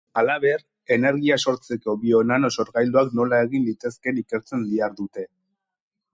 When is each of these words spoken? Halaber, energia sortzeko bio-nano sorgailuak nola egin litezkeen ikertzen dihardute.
Halaber, 0.19 0.61
energia 0.95 1.37
sortzeko 1.51 1.95
bio-nano 2.05 2.51
sorgailuak 2.57 3.13
nola 3.21 3.43
egin 3.49 3.69
litezkeen 3.69 4.25
ikertzen 4.25 4.67
dihardute. 4.73 5.29